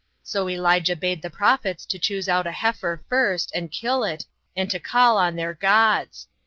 So 0.23 0.49
Elijah 0.49 0.95
bade 0.95 1.21
the 1.21 1.29
prophets 1.29 1.85
to 1.85 1.99
choose 1.99 2.27
out 2.27 2.47
a 2.47 2.51
heifer 2.51 3.03
first, 3.07 3.51
and 3.53 3.71
kill 3.71 4.03
it, 4.03 4.25
and 4.55 4.67
to 4.71 4.79
call 4.79 5.15
on 5.19 5.35
their 5.35 5.53
gods. 5.53 6.25